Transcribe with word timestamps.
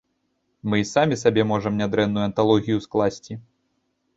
Мы 0.71 0.79
і 0.83 0.87
самі 0.91 1.19
сабе 1.23 1.45
можам 1.51 1.77
нядрэнную 1.81 2.25
анталогію 2.31 2.79
скласці. 2.87 3.39